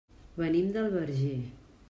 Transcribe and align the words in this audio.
Venim 0.43 0.71
del 0.79 0.89
Verger. 0.97 1.37